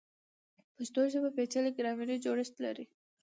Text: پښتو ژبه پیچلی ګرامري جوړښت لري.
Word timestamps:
پښتو 0.75 1.01
ژبه 1.13 1.29
پیچلی 1.37 1.71
ګرامري 1.77 2.15
جوړښت 2.25 2.55
لري. 2.65 2.85